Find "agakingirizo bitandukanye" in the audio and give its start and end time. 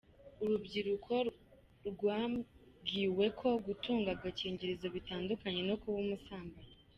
4.15-5.61